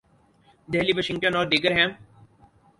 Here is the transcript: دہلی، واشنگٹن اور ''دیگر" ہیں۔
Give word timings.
دہلی، 0.69 0.93
واشنگٹن 0.95 1.33
اور 1.35 1.45
''دیگر" 1.45 1.71
ہیں۔ 1.77 1.87